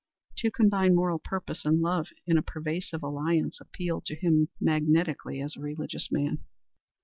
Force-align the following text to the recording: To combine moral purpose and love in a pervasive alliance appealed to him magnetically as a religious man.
To 0.37 0.49
combine 0.49 0.95
moral 0.95 1.19
purpose 1.19 1.63
and 1.63 1.79
love 1.79 2.07
in 2.25 2.35
a 2.35 2.41
pervasive 2.41 3.03
alliance 3.03 3.61
appealed 3.61 4.05
to 4.05 4.15
him 4.15 4.49
magnetically 4.59 5.39
as 5.39 5.55
a 5.55 5.59
religious 5.61 6.07
man. 6.11 6.39